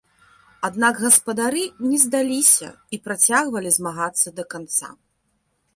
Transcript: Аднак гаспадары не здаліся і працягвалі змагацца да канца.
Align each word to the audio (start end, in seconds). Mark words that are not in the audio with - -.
Аднак 0.69 0.93
гаспадары 1.05 1.63
не 1.89 1.97
здаліся 2.05 2.69
і 2.97 3.01
працягвалі 3.09 3.69
змагацца 3.79 4.27
да 4.41 4.49
канца. 4.57 4.89